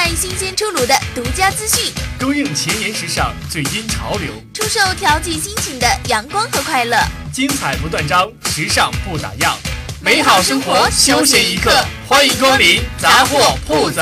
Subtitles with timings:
[0.00, 6.96] 卖新鲜出炉的独家资讯，供应前沿时尚最新潮流，出售调剂心情的阳光和快乐，
[7.30, 9.52] 精彩不断章，时尚不打烊，
[10.00, 14.00] 美好生活休闲一刻，欢迎光临杂货铺子。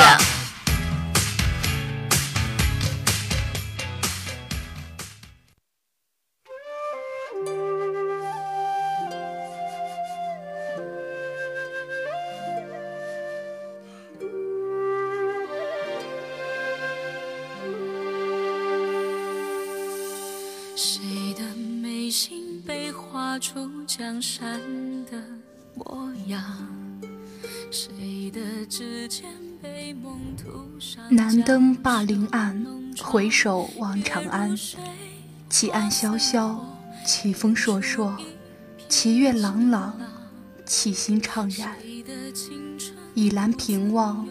[24.30, 24.60] 山
[25.06, 25.16] 的
[25.74, 26.45] 模样，
[27.70, 29.24] 谁的指尖
[29.62, 31.02] 被梦涂上？
[31.09, 32.62] 南登灞陵岸，
[33.02, 34.54] 回首望长安。
[35.48, 36.62] 其岸萧萧，
[37.06, 38.12] 其风烁烁，
[38.87, 39.98] 其月朗朗，
[40.66, 41.74] 其心怅然。
[43.15, 44.29] 倚栏平望，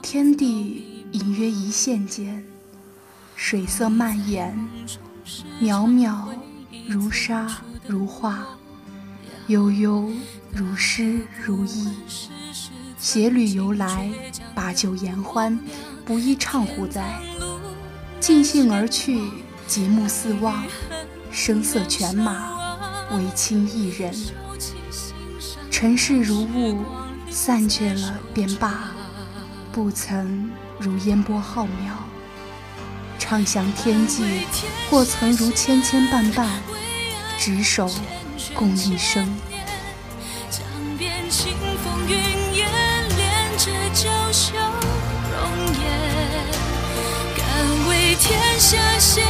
[0.00, 2.46] 天地隐约一线间，
[3.34, 4.56] 水色漫延，
[5.60, 6.28] 渺渺
[6.86, 7.50] 如沙。
[7.88, 8.46] 如画，
[9.50, 10.08] 悠悠
[10.52, 11.88] 如诗如意。
[12.96, 14.08] 携旅游来，
[14.54, 15.58] 把酒言欢，
[16.04, 17.18] 不亦畅乎哉？
[18.20, 19.20] 尽兴而去，
[19.66, 20.62] 极目四望，
[21.32, 24.14] 声色犬马，唯卿一人。
[25.68, 26.84] 尘世如雾，
[27.28, 28.92] 散去了便罢，
[29.72, 30.48] 不曾
[30.78, 31.90] 如烟波浩渺。
[33.18, 34.46] 畅享天际，
[34.88, 36.46] 或曾如千千绊绊。
[37.36, 37.90] 执手
[38.60, 39.26] 共一生。
[40.50, 40.60] 江
[40.98, 42.14] 边清风云
[42.56, 42.68] 烟，
[43.16, 44.52] 恋着娇羞
[45.32, 45.40] 容
[45.80, 45.82] 颜。
[47.38, 49.24] 敢为天下先，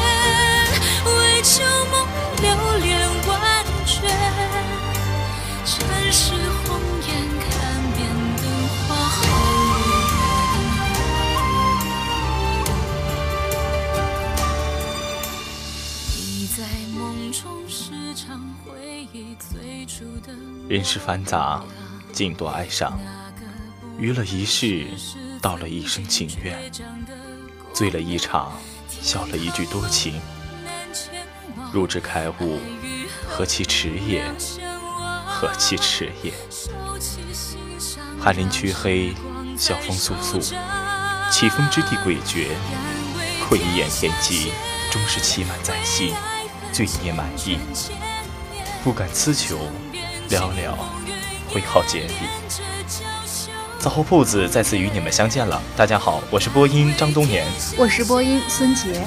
[20.71, 21.61] 人世繁杂，
[22.13, 22.97] 尽多哀伤。
[23.99, 24.87] 娱了一世，
[25.43, 26.57] 道了一生情愿。
[27.75, 28.53] 醉了一场，
[28.89, 30.21] 笑了一句多情。
[31.73, 32.61] 入之开悟，
[33.29, 34.25] 何其迟也，
[35.27, 36.33] 何其迟也。
[38.21, 39.13] 翰林黢黑，
[39.59, 40.55] 晓风簌簌。
[41.33, 42.47] 起风之地诡谲，
[43.43, 44.53] 窥一眼天际，
[44.93, 46.15] 终是凄满在心，
[46.73, 47.59] 罪孽满溢。
[48.85, 49.59] 不敢苛求，
[50.31, 50.73] 寥寥
[51.49, 52.15] 挥毫简笔。
[53.81, 55.61] 杂货铺子再次与你们相见了。
[55.77, 57.45] 大家好，我是播音张冬年，
[57.77, 59.05] 我是播音孙杰。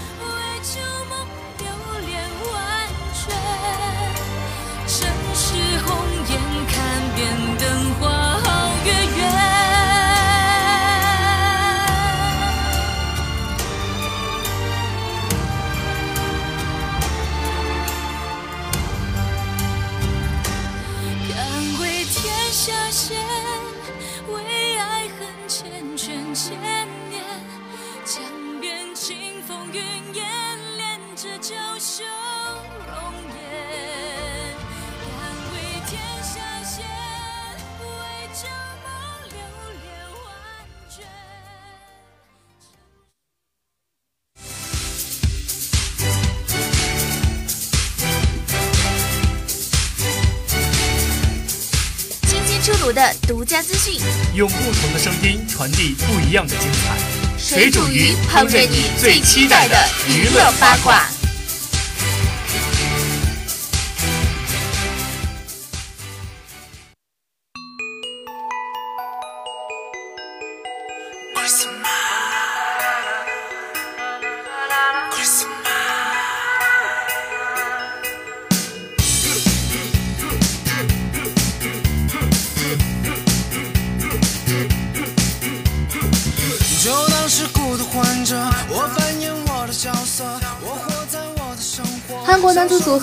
[53.53, 54.01] 家资讯，
[54.33, 56.97] 用不同的声音传递不一样的精彩。
[57.37, 59.77] 水煮鱼烹饪你最期待的
[60.09, 61.12] 娱乐八卦。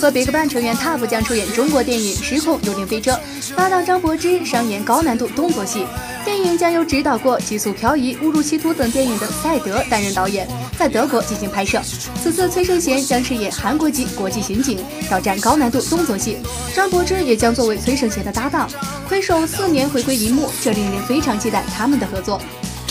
[0.01, 3.11] 和 BigBang 成员 TOP 将出演中国电影《失控幽灵飞车》，
[3.55, 5.85] 搭档张柏芝上演高难度动作戏。
[6.25, 11.79] 电影将由指导过《极速漂移》《误入歧途》等电影的赛德担任导演，在德国进行拍摄。
[12.19, 16.37] 此次崔胜贤将饰演韩国籍国际刑警，挑战高难度动作戏。
[16.73, 18.67] 张柏芝也将作为崔胜贤的搭档，
[19.07, 22.41] 回首四年回归荧幕，这令人非常期待他们的合作。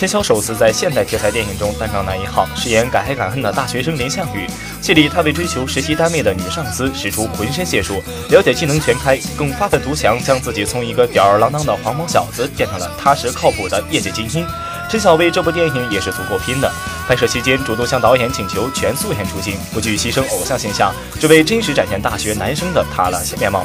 [0.01, 4.47] 陈晓首次在现代题材电影中担当男一号，饰演敢爱敢恨的大学生林向宇。
[4.81, 14.47] 戏里，他为追求实习单位的女上司，使出浑身解数，了解技能全开，更发奋图强，将自己从一个吊儿郎当的黄毛小子变成了踏实靠谱的业界精英。
[14.91, 16.69] 陈小薇这部电影也是足够拼的。
[17.07, 23.65] 拍摄期间，主动向导演请求全素颜出镜，不惧牺牲偶像形象，只为真实展现大学男生的他了面貌。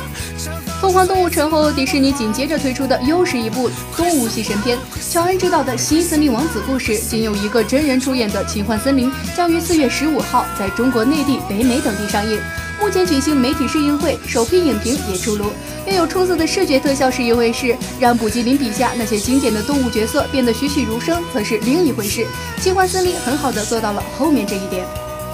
[0.79, 4.77] 疯狂动物城后，迪士尼紧接着推出的又是一部动物系神片。
[5.11, 12.39] 乔恩执导的新森林王子故事，仅有一个真人出演的奇幻森林，将于四月十五号在中国内地、北美等地上映。
[12.79, 15.51] 目前举行媒体试映会，首批影评也出炉。
[15.87, 22.25] 拥有出色的视觉特效是一回事，让卜吉林笔下那些经典的动物角色变得栩栩如生，则是另一回事。
[22.59, 24.85] 奇幻森林很好的做到了后面这一点。《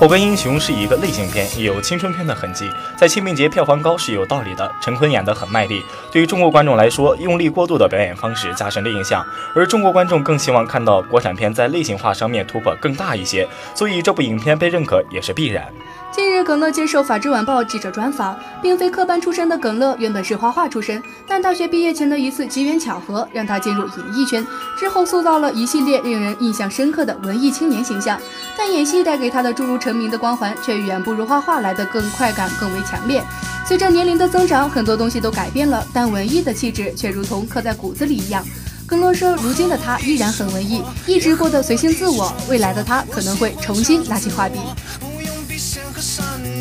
[0.04, 2.68] 火关英雄》是一个类型片，也有青春片的痕迹，
[2.98, 4.72] 在清明节票房高是有道理的。
[4.82, 9.24] 陈坤演得很卖力，对于中国观众来说，用力过度的表演方式加深了印象，
[9.56, 15.72] 而中国观众更希望看到国产片在类型化上面突破更大一些，所以这部影片被认可也是必然。
[16.14, 24.46] 近日，耿乐接受《法制晚报》记者专访，并非科班出身的耿乐原本是画画出身，但大学毕业前的一次机缘巧合让他进入演艺圈，
[24.78, 28.20] 之后塑造了一系列令人印象深刻的文艺青年形象。
[28.58, 33.24] 但演戏带给他的诸如成名的光环，却远不如画画来的更快感更为强烈。
[33.66, 38.44] 随着年龄的增长，很多东西都改变了，但文艺的气质却如同刻在骨子里一样。
[38.86, 42.34] 耿乐说，如今的他依然很文艺，一直过得随性自我。
[42.50, 44.60] 未来的他可能会重新拿起画笔。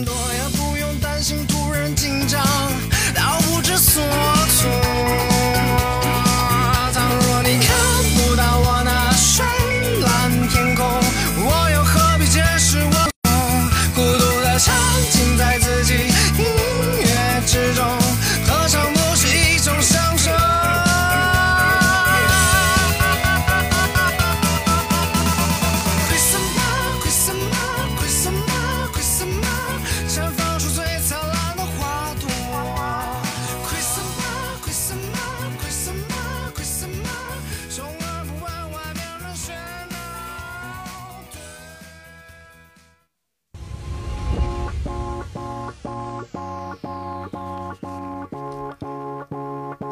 [0.04, 2.40] 躲也不用担心突然紧张
[3.14, 5.49] 到不知所措。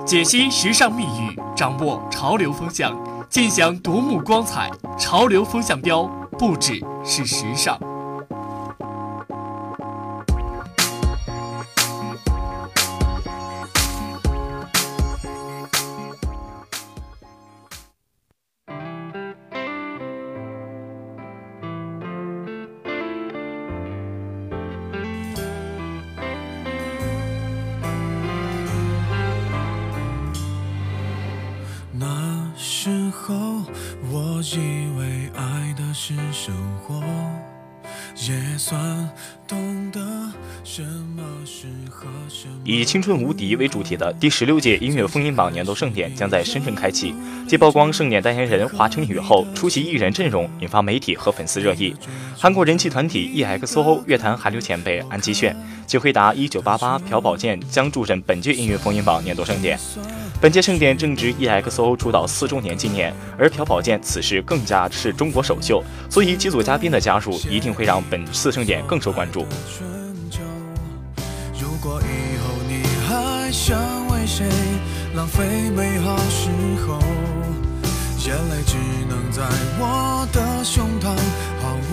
[0.08, 4.70] 解析时尚密语，掌握潮流风向，尽享夺目光彩。
[4.98, 6.04] 潮流风向标，
[6.38, 7.78] 不只是时尚。
[34.38, 36.54] 我以为爱的是生
[36.86, 37.02] 活。
[38.26, 39.08] 也算
[39.46, 40.00] 懂得
[40.64, 42.08] 什么适合
[42.64, 47.14] 以青春无敌”为主题的第十六届音乐风云榜年度盛典将在深圳开启。
[47.46, 51.94] 继曝光盛典代言人华晨宇后，出席艺人阵容引发媒体和粉丝热议。
[52.36, 55.56] 韩国人气团体 EXO 乐坛韩流前辈安基炫
[55.86, 59.78] 即回答一九八八朴宝剑将助阵本届音乐风云榜年度盛典。
[60.40, 69.46] 本届盛典正值 EXO 出道四周年纪念，而朴宝剑此时更加是中国首秀，所以几组嘉宾的加入一定会让本次盛典更受关注。
[71.60, 73.78] 如果以后你还想
[74.08, 74.46] 为谁
[75.14, 76.50] 浪费美好时
[76.86, 76.98] 候，
[78.24, 78.76] 眼泪只
[79.08, 79.42] 能在
[79.78, 81.16] 我的胸膛
[81.62, 81.92] 毫无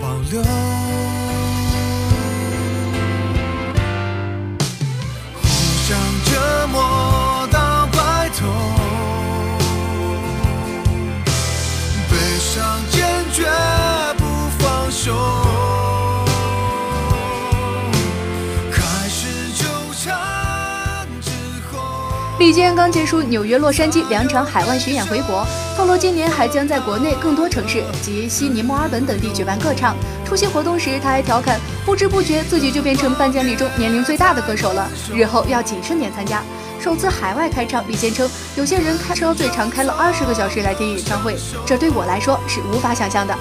[0.00, 0.42] 保留，
[5.42, 5.44] 互
[5.86, 8.42] 相折磨到白头，
[22.44, 29.96] 李健刚结束纽约、洛杉矶两场海外巡演回国，透露今年还将在国内更多城市及悉尼、墨尔本等地举办歌唱。
[30.26, 36.42] 出席活动时，他还调侃：“不知不觉自己就变成颁奖礼中年龄最大的歌手了，日后要谨慎点参加。”
[36.78, 41.34] 首次海外开唱，李健称：“有些人开车最长开了二十个小时来听演唱会，
[41.64, 43.34] 这对我来说是无法想象的。”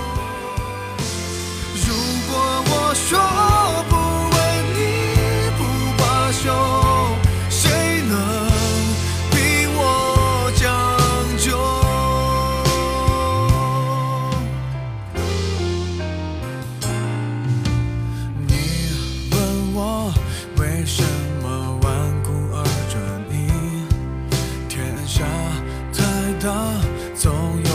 [26.44, 26.74] 他，
[27.16, 27.73] 总有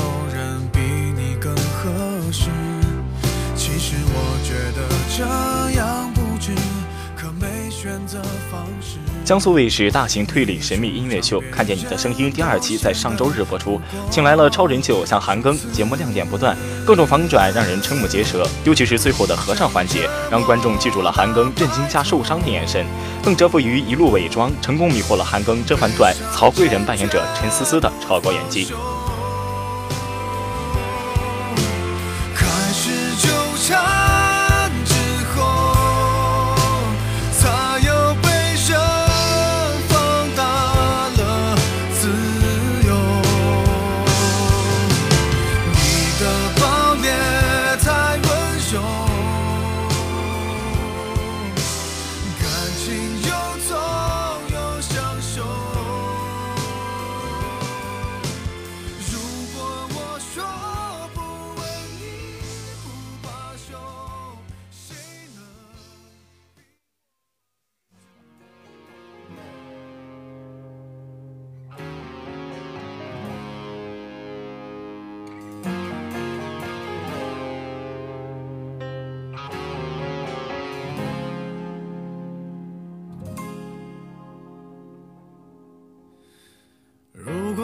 [9.29, 13.79] 江苏卫视大型推理神秘音乐秀《看见你的声音》第二期在上周日播出，
[14.11, 16.57] 请来了超人气偶像韩庚，节目亮点不断，
[16.87, 22.87] 各种反转让人瞠目结舌，尤其是最后的合唱环节，让观众记住了韩庚震惊加受伤的眼神，
[23.23, 28.69] 更折服于一路伪装，成功迷惑了韩庚《甄嬛传》曹贵人扮演者陈思思的超高演技。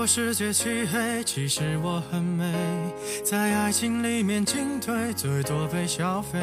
[0.06, 2.52] 世界漆黑，其实我很美，
[3.22, 6.38] 在爱情里面进退，最多被消费。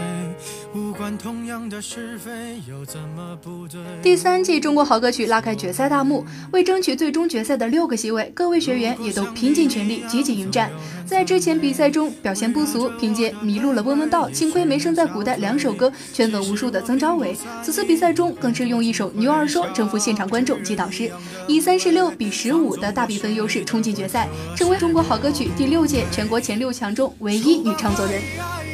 [0.73, 3.79] 无关同样的是非，又怎么不对？
[4.01, 10.69] 第三季中国好歌曲拉开决赛大幕，为争取最终决赛的六个席位，各位学员也都拼尽全力，积极迎战。
[11.05, 21.11] 在之前比赛中表现不俗，凭借《迷路了问问道》《幸亏没生在古代》两首歌圈粉无数的曾昭伟，此次比赛中更是用一首《牛儿说》征服现场观众及导师，
[21.47, 23.61] 以三十六比十五的大比分优势。
[23.65, 28.70] 冲进决赛，成为中国好歌曲第六届全国前前六强中唯一女唱作人。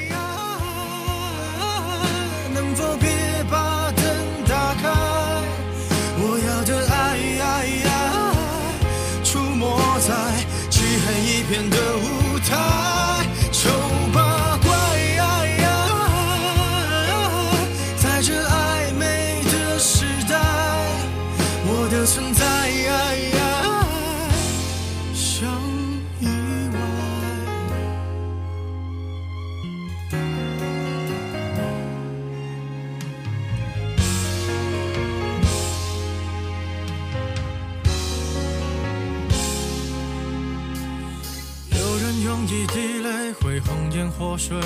[44.17, 44.57] 活水，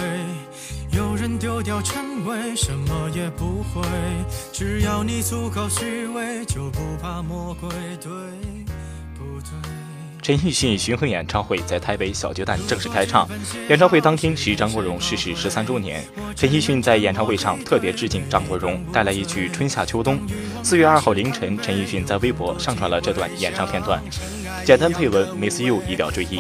[0.92, 3.82] 有人丢掉称谓，什么也不会。
[4.54, 7.70] 只要你足够虚伪，就不怕魔鬼。
[8.00, 8.10] 对
[9.18, 9.50] 不对？
[10.22, 13.28] 陈奕迅巡回演唱会在台北小巨蛋正式开唱。
[13.68, 16.02] 演唱会当天是张国荣逝世十三周年，
[16.36, 20.18] 陈奕迅在演唱会上特别致敬张国荣，带来一曲《春夏秋冬》。
[20.64, 24.02] 四月二号凌晨，陈奕迅在微博上传了这段演唱片段。
[24.66, 26.38] 简单配文，Miss You，一表追忆。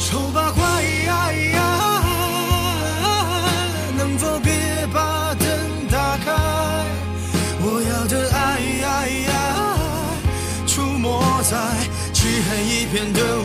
[0.00, 0.62] 丑八怪，
[3.96, 4.52] 能否别
[4.92, 5.46] 把灯
[5.90, 6.32] 打开？
[7.60, 8.40] 我要的爱，
[10.66, 11.56] 出没在
[12.14, 13.37] 漆黑一片的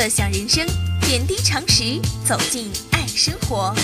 [0.00, 0.66] 乐享人生，
[1.02, 3.74] 点滴常识，走进爱生活。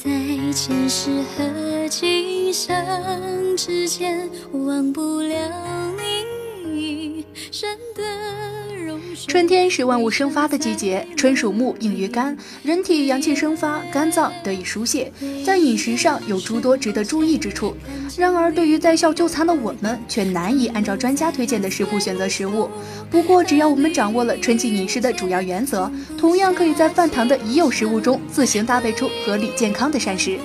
[0.00, 0.08] 在
[0.52, 2.72] 前世和今生
[3.56, 5.36] 之间，忘不了
[9.28, 15.12] 春天是万物生发的季节，春属木，应于肝，人体阳气生发，肝脏得以疏泄，
[15.44, 17.76] 在饮食上有诸多值得注意之处。
[18.16, 22.70] 然而，对于在校就餐的我们，却难以按照专家推荐的食谱选择食物。
[23.10, 30.38] 不过，只要我们掌握了春季饮食的主要原则，同样可以在饭堂的已有食物中自行搭配出合理健康的膳食。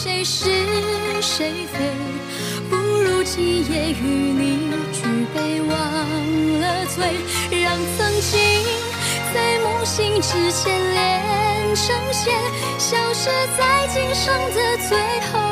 [0.00, 0.44] 谁是
[1.20, 1.90] 谁非？
[2.70, 5.02] 不如今夜与你举
[5.34, 5.68] 杯忘
[6.60, 7.04] 了醉，
[7.60, 8.38] 让曾经
[9.34, 12.32] 在梦醒之前连成线，
[12.78, 13.28] 消失
[13.58, 14.96] 在今生的最
[15.32, 15.47] 后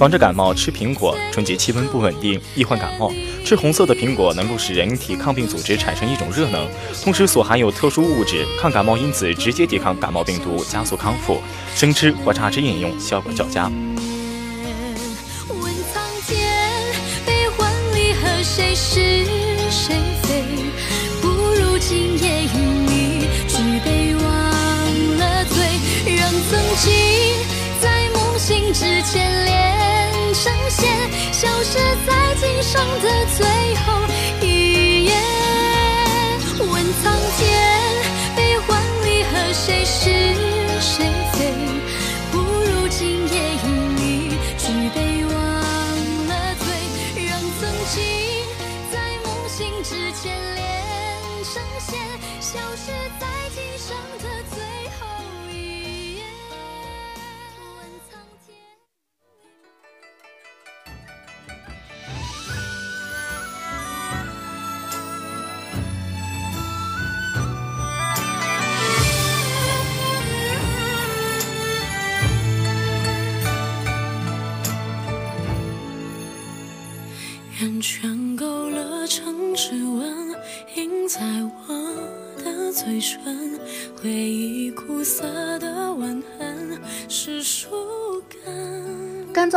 [0.00, 1.14] 防治感冒，吃苹果。
[1.30, 3.12] 春节气温不稳定，易患感冒。
[3.44, 6.66] 吃红色的苹果能够使人体抗病组织产生一种热能，
[7.04, 11.42] 同时所含有特殊物质抗感冒因子直接抵抗感冒病毒，加速康复。
[11.74, 13.70] 生吃或榨汁饮用效果较佳。
[15.50, 16.48] 问苍天，
[17.26, 19.26] 悲欢离合谁是
[19.68, 20.44] 谁非？
[21.20, 22.56] 不如今夜与
[22.88, 24.24] 你举杯忘
[25.18, 25.62] 了醉，
[26.16, 26.90] 让曾经
[27.82, 29.59] 在梦醒之前
[30.34, 33.46] 上线，消失在今生的最
[33.84, 33.99] 后。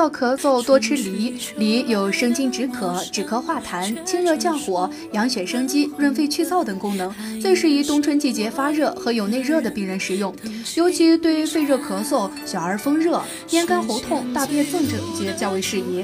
[0.03, 10.35] 燥咳嗽多吃梨，梨有生津止渴、止咳化痰、清热降火、养血生肌、润肺去燥等功能，最适宜冬春季节发热和有内热的病人食用，
[10.75, 16.03] 尤其对肺热咳嗽、小儿风热、咽干喉痛、大便瘘症皆较为适宜。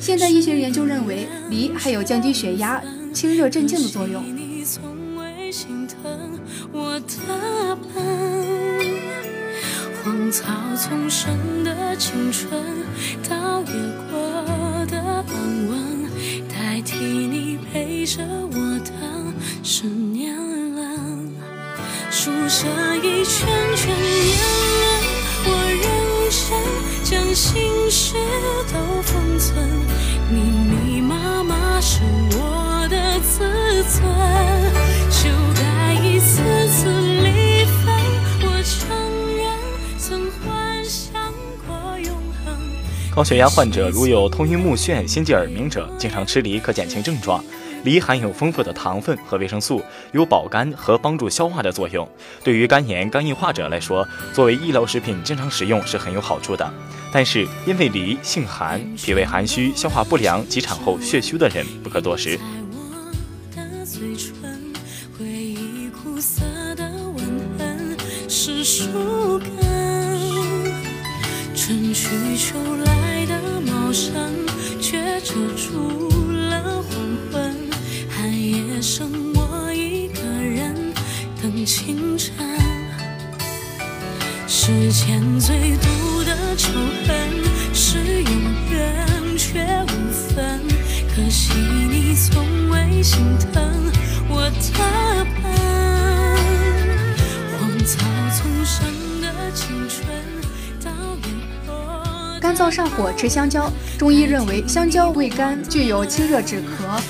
[0.00, 2.82] 现代医学研究认为，梨还有降低血压、
[3.14, 4.24] 清热镇静的作用。
[10.36, 12.50] 草丛生的青春，
[13.26, 13.72] 倒也
[14.10, 15.26] 过的安
[15.66, 16.10] 稳，
[16.46, 18.92] 代替你陪着我的
[19.62, 20.36] 是年
[20.74, 21.32] 轮。
[22.10, 24.36] 书舍一圈圈年
[24.82, 24.84] 轮，
[25.46, 25.84] 我认
[26.30, 26.44] 真
[27.02, 28.14] 将心事
[28.70, 29.66] 都封存。
[30.30, 33.40] 密密麻麻是我的自
[33.84, 34.04] 尊，
[43.16, 47.42] 高血压患者如有头晕目眩、心悸耳鸣者，经常吃梨可减轻症状。
[47.82, 52.06] 梨含有丰富的糖分和维生素，有保肝和帮助消化的作用。
[52.44, 56.70] 对于肝炎、肝硬化者来说，作为医疗食品经常食用是很有好处的。
[57.10, 62.38] 但是，因为梨性寒，脾胃寒虚、消化不良及产后血虚的人不可多食。
[71.54, 72.95] 春去秋来
[84.66, 86.72] 世间最毒的仇
[87.06, 87.16] 恨
[87.72, 88.32] 是永
[88.72, 89.06] 远
[89.38, 90.60] 却无分。
[91.14, 93.62] 可惜你从未心疼
[94.28, 95.75] 我的笨，
[102.56, 107.00] 燥上火吃香蕉，中医认为香蕉味甘，具有清热止咳、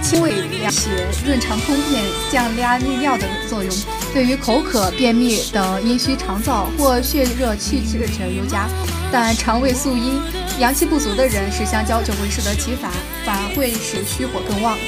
[0.00, 0.90] 清胃凉血、
[1.26, 3.74] 润肠通便、降压利尿等作用，
[4.14, 8.68] 对于口渴、便秘等阴虚肠燥或血热气滞者尤佳。
[9.10, 10.18] 但肠胃素阴、
[10.58, 12.90] 阳气不足的人吃香蕉就会适得其反，
[13.26, 14.78] 反而会使虚火更旺。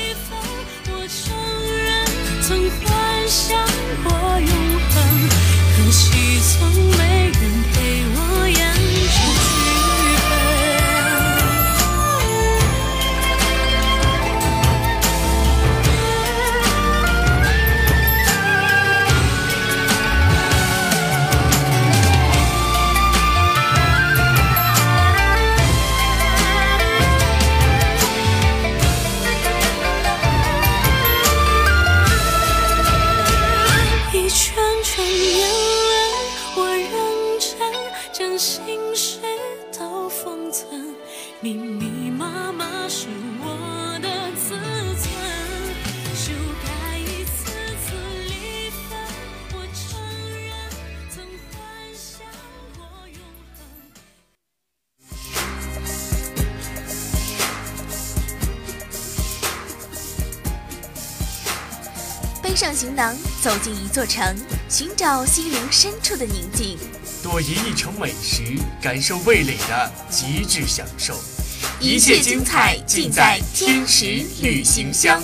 [2.41, 3.59] 曾幻想
[4.05, 4.49] 过永
[4.91, 5.29] 恒，
[5.77, 7.41] 可惜从没人
[7.73, 8.04] 陪
[41.45, 43.07] 密密麻麻是
[43.39, 44.57] 我的自
[44.97, 45.13] 尊，
[46.17, 46.33] 修
[46.65, 47.45] 改一次
[47.85, 47.93] 次
[48.25, 48.33] 离
[48.89, 48.97] 分，
[49.53, 49.85] 我承
[50.41, 50.49] 认
[51.11, 51.21] 曾
[51.53, 51.55] 幻
[51.93, 52.25] 想
[52.79, 52.81] 过
[53.11, 53.21] 永
[53.59, 53.61] 恒。
[62.43, 64.35] 背上行囊，走进一座城，
[64.71, 66.79] 寻找心灵深处的宁静。
[67.23, 71.15] 多饮一城美食，感受味蕾的极致享受。
[71.85, 75.23] 一切精彩尽在天使旅行箱。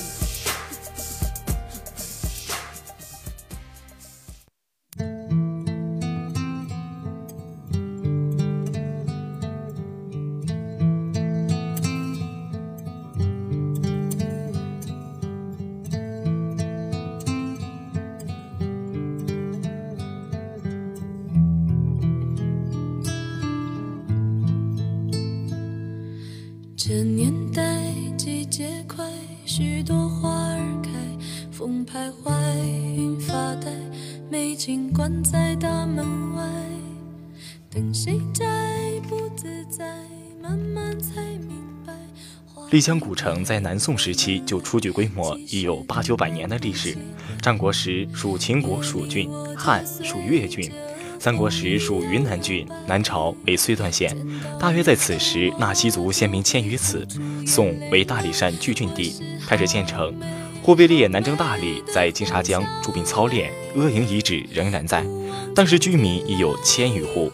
[26.82, 29.04] 这年代季节快，
[29.44, 30.90] 许多花儿开，
[31.52, 32.32] 风徘徊，
[32.96, 33.70] 云发呆，
[34.30, 36.42] 美景关在大门外，
[37.68, 38.46] 等谁在
[39.06, 39.84] 不自在，
[40.40, 41.92] 慢慢才明白。
[42.46, 46.96] 花丽江古城在南宋时期就初具规模，已有八九百年的历史。
[47.42, 50.72] 战国时属秦国属郡，汉属越郡。
[51.20, 54.16] 三国时属云南郡，南朝为绥段县。
[54.58, 57.06] 大约在此时，纳西族先民迁于此。
[57.46, 59.14] 宋为大理山聚郡地，
[59.46, 60.18] 开始建成。
[60.62, 65.04] 忽必烈南征大理，在金沙江驻兵操练，阿营遗址仍然在。
[65.54, 67.30] 当时居民已有千余户。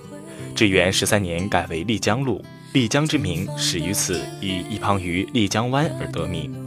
[0.52, 6.65] 至元十三年改为丽江路，丽江之名始于此，以一旁于丽江湾而得名。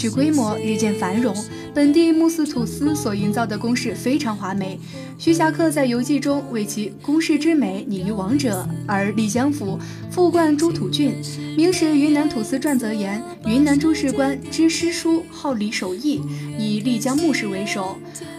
[0.00, 1.34] 已具规模，日渐繁荣。
[1.74, 4.78] 本地穆斯土司所营造的宫室非常华美。
[5.18, 9.78] 徐霞客在游记中为其宫室之美拟于王者，而丽江府
[10.10, 11.12] 富冠诸土郡。
[11.56, 16.22] 《明史·云南土司传》则言，云南诸事官知诗书，好礼守义，
[16.58, 17.98] 以丽江穆氏为首。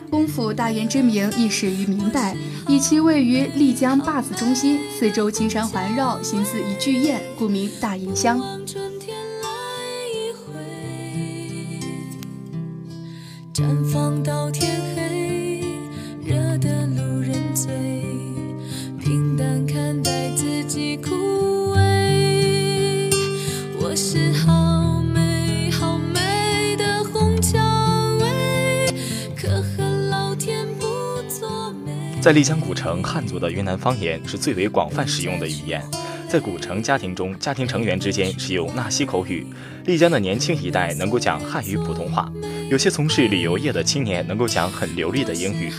[0.10, 2.36] 功府大研之名亦始于明代，
[2.67, 8.41] 以其位于丽江坝子中心，四周青山环绕，形似一巨雁，故名大雁乡。
[32.22, 35.84] 在丽江古城，汉族的云南方言是最为广泛使用的语言。
[36.30, 39.48] 在古城家庭中，家庭成员之间使用纳西口语。
[39.86, 42.32] 丽江的年轻一代能够讲汉语普通话，
[42.70, 45.72] 有些从事旅游业的青年能够讲很流利的英语。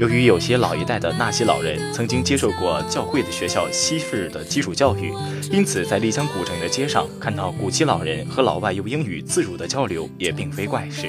[0.00, 5.12] 由于有些老一代的纳西老人曾经接受过教会的学校西式的基础教育，
[5.52, 11.08] 因此在丽江古城的街上看到古籍老人和老外用英语自如的交流也并非怪事。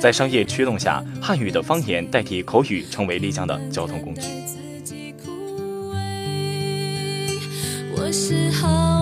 [0.00, 4.22] 在商业驱动下，汉语的方言代替口语，成为丽江的交通工具。
[7.96, 8.97] 我是好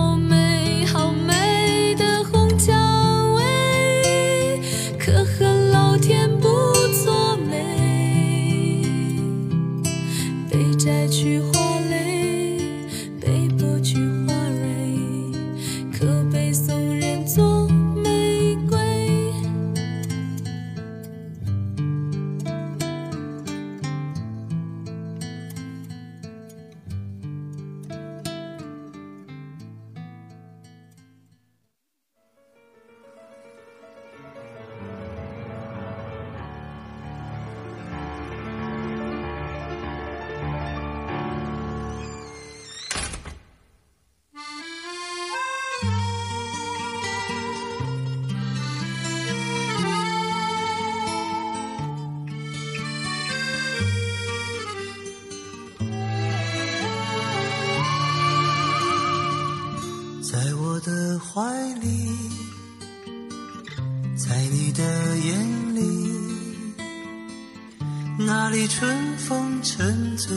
[69.77, 70.35] 沉醉，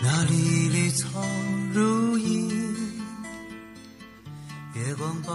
[0.00, 1.08] 那里绿草
[1.74, 2.52] 如茵。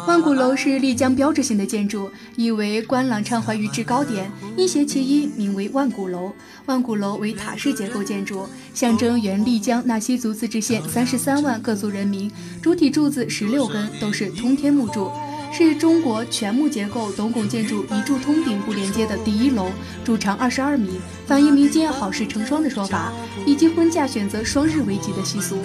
[0.08, 6.32] 万古楼是丽江标志性的建筑，意为观朗畅怀于制高点，一斜其一，名为万古楼。
[6.66, 12.32] 万古楼为塔式结构建筑，象征原丽江纳西族自治县三十三万各族人民。
[12.62, 15.12] 主体柱子十六根，都是通天木柱，
[15.58, 19.72] 是中国全木结构斗拱建筑一柱通顶不连接的第一楼，
[20.06, 23.12] 柱长二十二米，反映民间好事成双的说法，
[23.44, 25.58] 以及婚嫁选择双日为吉的习俗。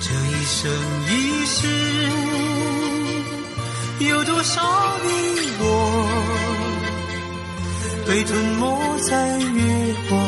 [0.00, 0.68] 这一生
[1.06, 1.68] 一世，
[4.00, 5.08] 有多少你
[5.60, 5.64] 我
[8.08, 10.20] 被吞没在月光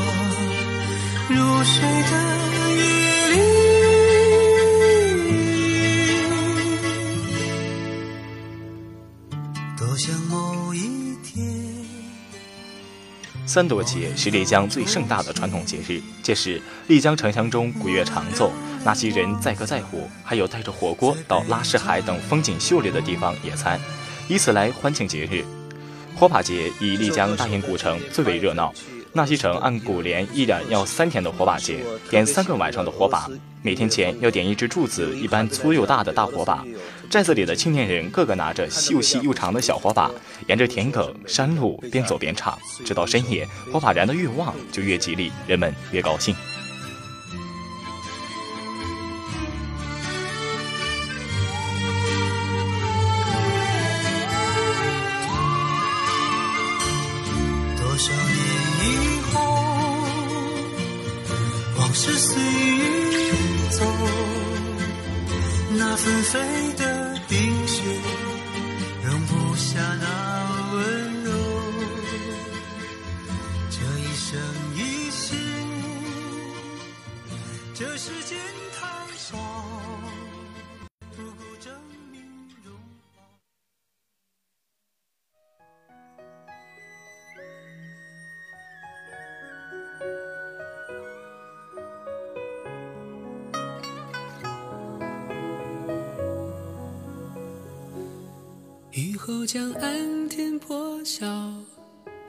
[1.29, 2.58] 如水的
[13.49, 18.53] 三朵节是丽江最盛大的传统节日，届时丽江城乡中鼓乐长奏，
[18.85, 23.81] 纳西人载歌载舞，还有带着火锅到拉市海等风景秀丽的地方野餐，
[24.29, 25.43] 以此来欢庆节日。
[26.15, 28.71] 火把节以丽江大英古城最为热闹，
[29.15, 33.31] 纳西城按古联一连要三天的火把节，点三个晚上的火把，
[33.63, 36.63] 每天前要点一只柱子一般粗又大的大火把。
[37.11, 40.11] 寨子里的青年人个个拿着又细又长的小火把，
[40.47, 46.37] 沿着田埂山路边走边唱，直到深夜，火把燃得越旺就越吉利，人们越高兴。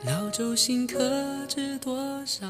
[0.06, 2.48] 老舟新客知多少？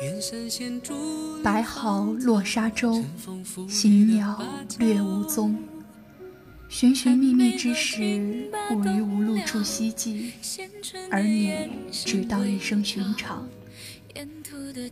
[0.00, 3.04] 远山现竹摆好落沙洲，
[3.68, 4.40] 行鸟
[4.78, 5.58] 掠无踪。
[6.68, 10.32] 寻寻觅觅之时，我于无路处希冀，
[11.10, 11.52] 而你
[11.90, 13.48] 只道一声寻常。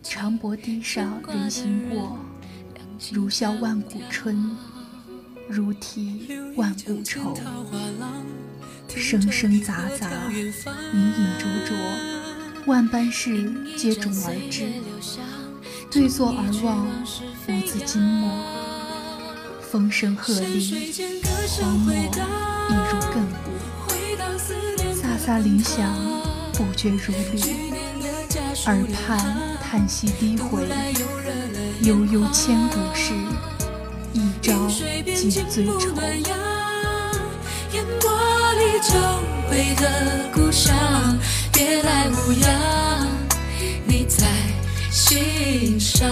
[0.02, 2.18] 长泊堤上人行过，
[3.12, 4.56] 如笑万古春，
[5.48, 7.36] 如啼万古愁。
[8.94, 10.52] 声声杂杂，隐隐
[11.38, 11.76] 灼灼，
[12.66, 14.64] 万般事接踵而至。
[15.90, 16.86] 对坐而望，
[17.46, 18.30] 无自今末。
[19.70, 20.92] 风声鹤唳，
[21.60, 23.48] 荒漠亦如亘古。
[25.02, 25.94] 飒飒铃响，
[26.52, 27.38] 不绝如缕。
[28.66, 30.66] 耳畔叹息低回，
[31.82, 33.12] 悠悠千古事，
[34.12, 34.66] 一朝
[35.14, 36.45] 尽醉愁。
[38.80, 38.92] 久
[39.50, 40.76] 违的故乡，
[41.50, 43.08] 别来无恙，
[43.86, 44.26] 你在
[44.90, 46.10] 心上。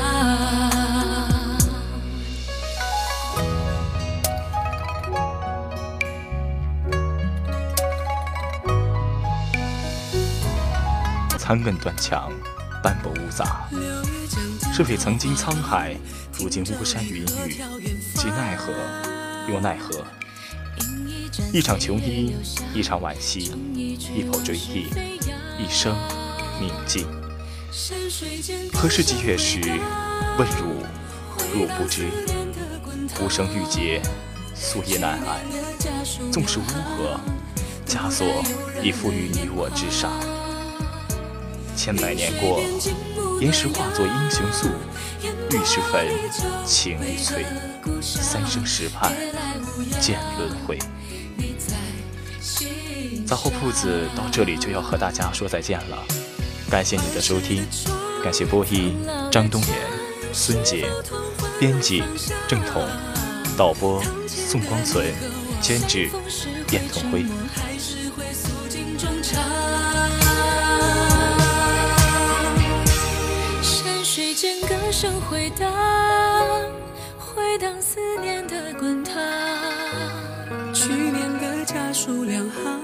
[11.39, 12.33] 残垣断墙，
[12.83, 13.69] 斑驳无杂，
[14.73, 15.95] 是非曾经沧海，
[16.39, 17.63] 如今巫山云雨，
[18.15, 18.73] 既奈何
[19.53, 20.03] 又奈何？
[21.55, 22.35] 一场琼音，
[22.75, 23.53] 一场惋惜，
[24.13, 24.89] 一口追忆，
[25.57, 25.97] 一生
[26.59, 27.07] 铭记。
[28.73, 29.61] 何时几月时？
[30.37, 30.83] 问汝
[31.55, 32.09] 若不知，
[33.15, 34.03] 浮生欲结，
[34.53, 36.33] 宿夜难安。
[36.33, 37.21] 纵是乌合，
[37.87, 38.27] 枷锁
[38.83, 40.11] 已缚于你我之上。
[41.77, 42.61] 千百年过，
[43.41, 44.67] 岩石化作英雄素，
[45.23, 46.05] 玉石粉，
[46.67, 47.45] 情欲摧。
[48.03, 49.13] 三生石畔，
[50.01, 50.77] 见轮回。
[53.27, 55.99] 杂货铺子到这里就要和大家说再见了，
[56.71, 57.67] 感谢你的收听，
[58.23, 58.97] 感谢播音
[59.31, 59.71] 张东岩、
[60.33, 60.89] 孙杰，
[61.59, 62.03] 编辑
[62.49, 62.87] 郑彤，
[63.57, 65.13] 导播宋光存，
[65.61, 66.11] 监制
[66.67, 67.25] 卞腾辉。
[74.93, 75.69] 声回荡，
[77.19, 79.54] 回荡思念的滚烫。
[82.05, 82.84] 数两行。